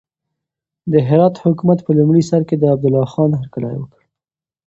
[0.91, 3.99] د هرات حکومت په لومړي سر کې د عبدالله خان هرکلی وکړ.